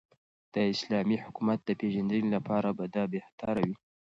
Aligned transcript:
داسلامې 0.53 1.17
حكومت 1.23 1.59
دپيژندني 1.67 2.29
لپاره 2.35 2.69
به 2.77 2.85
دابهتره 2.95 3.61
وي 3.67 3.75